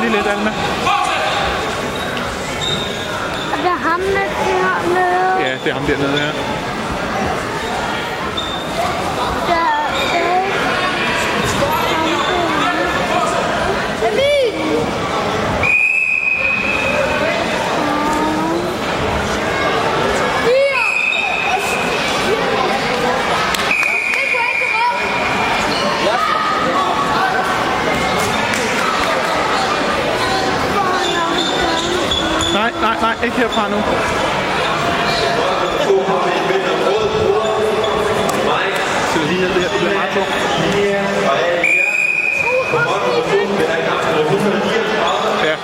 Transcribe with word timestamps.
lige 0.00 0.12
lidt, 0.16 0.26
Alma. 0.26 0.50
Og 3.52 3.58
det 3.62 3.66
er 3.66 3.80
ham, 3.88 4.00
der 4.00 4.26
hernede. 4.44 5.46
Ja, 5.46 5.52
det 5.64 5.70
er 5.70 5.74
ham 5.74 5.84
dernede 5.86 6.18
her. 6.18 6.32
Der 9.48 9.54
er 9.54 9.88
ikke. 10.14 10.34
Emil! 14.08 14.54
Nej, 32.94 33.02
nej, 33.02 33.16
nej, 33.16 33.24
ikke 33.24 33.36
herfra 33.36 33.68
nu. 33.68 33.76
Så 39.12 39.18
lige 39.28 39.40
ned 39.40 39.48
der, 39.48 39.68
det 39.68 39.78
bliver 39.78 39.94
meget 39.94 40.12
tungt. 40.14 40.30
Ja. 45.44 45.56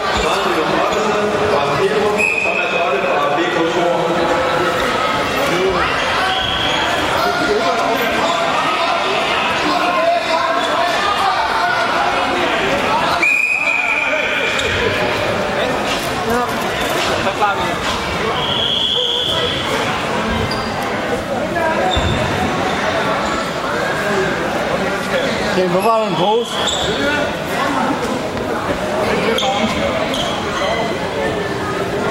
Okay, 25.52 25.68
nu 25.68 25.80
var 25.80 25.98
der 25.98 26.06
en 26.06 26.14
pause. 26.14 26.52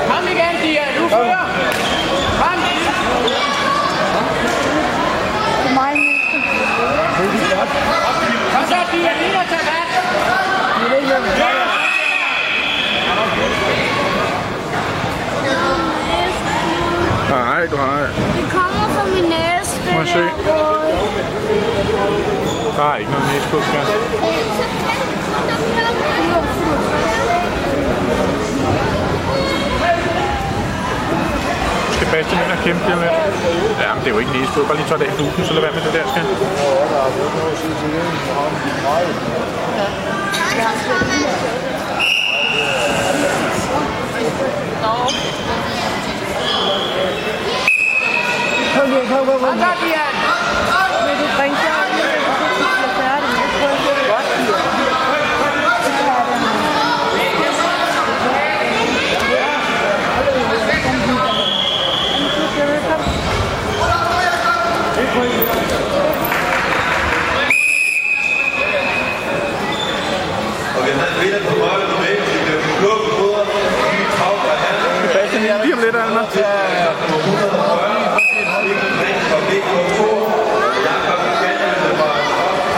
Kom 0.09 0.28
igen, 0.28 0.56
Dia. 0.62 0.86
Du 0.98 1.09
fører. 1.09 1.45
Kom. 2.42 2.60
Det 5.64 5.70
er 5.70 5.73
mig, 5.73 5.95
Kom 8.54 8.64
så, 8.67 8.76
Dia. 8.92 9.12
Lige 9.20 9.40
at 9.40 9.48
tage 9.50 9.66
vand. 9.70 9.90
Nej, 17.30 17.66
du 17.72 17.78
har... 17.78 18.00
Det 18.36 18.52
kommer 18.52 18.88
fra 18.95 19.06
min 19.14 19.23
næse. 19.23 19.48
Må 19.94 19.99
jeg 19.99 20.08
se? 20.08 20.23
der 22.80 22.85
er 22.94 22.97
ikke 22.97 23.11
noget 23.11 23.27
næse 23.33 23.47
på, 23.52 23.58
Skal 31.94 32.08
Sebastian 32.08 32.44
ind 32.44 32.52
og 32.52 32.59
kæmpe 32.63 32.81
lige 32.86 32.94
om 32.94 33.02
lidt. 33.02 33.11
Ja, 33.81 33.89
men 33.94 33.99
det 34.03 34.09
er 34.09 34.13
jo 34.16 34.19
ikke 34.23 34.31
næse. 34.31 34.52
Bare 34.67 34.77
lige 34.77 34.88
tage 34.88 34.99
det 34.99 35.05
af 35.05 35.17
dusen, 35.17 35.45
så 35.45 35.53
lad 35.53 35.61
være 35.61 35.73
med 35.77 35.81
det 35.86 35.93
der, 35.93 36.05
skat. 36.11 36.25
Ja, 36.25 36.33
igen, 40.53 40.66
har 40.66 40.73
kom, 40.88 41.02
kom. 41.64 41.69
Kom 49.19 49.27
så, 49.27 49.71
Dia. 49.81 50.05
Vil 51.05 51.15
du 51.21 51.27
bringe 51.37 51.57
sig 51.61 51.71
op, 51.81 51.91
hvis 51.91 52.05
du 52.39 52.45
bliver 52.77 52.93
færdig 52.99 53.30
med 53.30 53.93
det? 53.97 54.05
Godt, 54.11 54.27
Og 70.77 70.86
vi 70.86 70.91
havde 70.91 71.13
vinder 71.21 71.41
på 71.49 71.55
målet 71.59 71.87
på 71.91 71.97
væggen, 72.03 72.25
så 72.25 72.31
vi 72.33 72.41
blev 72.45 72.59
blå 72.80 72.91
på 73.05 73.11
hovedet. 73.19 73.47
Vi 73.97 74.03
travlt 74.17 74.43
af 74.53 74.57
her. 74.63 74.75
Sebastian, 75.01 75.41
lige 75.63 75.73
om 75.73 75.80
lidt, 75.80 75.95
Alma. 75.95 76.21
Og 79.36 79.41
vi 79.49 79.57
på 79.61 79.77
to. 79.97 80.07
Jakob 80.86 81.21
Kjell, 81.39 81.59
der 81.83 81.93
var 81.99 82.15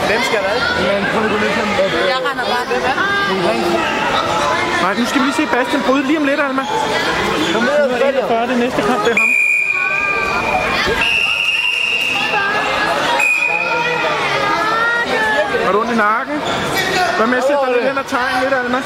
Hvem 0.08 0.22
skal 0.28 0.40
hvad? 0.40 0.61
Men 0.80 1.04
at 1.48 1.52
komme 1.58 1.72
Jeg 2.12 2.18
render 2.28 2.44
bare. 2.52 2.64
Nej, 4.82 4.94
nu 4.98 5.06
skal 5.06 5.20
vi 5.20 5.26
lige 5.26 5.34
se 5.34 5.46
Bastian 5.46 5.82
bryde 5.86 6.06
lige 6.06 6.18
om 6.18 6.24
lidt, 6.24 6.40
Alma. 6.40 6.62
Kom 7.54 7.62
ned 7.62 7.76
og. 7.90 8.08
41, 8.08 8.46
det 8.46 8.58
næste 8.58 8.82
kamp, 8.82 9.04
det 9.04 9.12
er 9.12 9.18
ham. 9.18 9.30
Har 15.64 15.72
du 15.72 15.80
ondt 15.80 15.92
i 15.92 15.96
nakken? 15.96 16.36
Hvad 17.16 17.26
med 17.26 17.38
at 17.38 17.44
sætte 17.44 17.60
dig 17.64 17.72
lidt 17.74 17.84
hen 17.88 17.98
og 17.98 18.06
tegne 18.06 18.40
lidt, 18.42 18.54
Alma? 18.54 18.78